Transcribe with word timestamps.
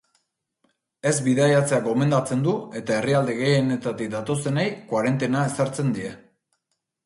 Ez 1.09 1.13
bidaiatzea 1.27 1.79
gomendatzen 1.89 2.41
du, 2.49 2.55
eta 2.81 2.97
herrialde 3.01 3.37
gehienetatik 3.43 4.13
datozenei 4.17 4.67
koarentena 4.93 5.47
ezartzen 5.55 5.97
die. 6.01 6.15